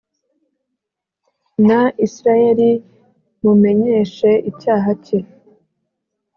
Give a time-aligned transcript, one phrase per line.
[1.67, 2.71] na Isirayeli
[3.43, 5.19] mumenyeshe icyaha cye